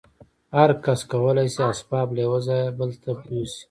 هر 0.57 0.69
کس 0.83 0.99
کولای 1.11 1.47
شي 1.55 1.61
اسباب 1.73 2.07
له 2.15 2.19
یوه 2.25 2.39
ځای 2.47 2.61
بل 2.77 2.89
ته 3.01 3.09
یوسي 3.35 3.57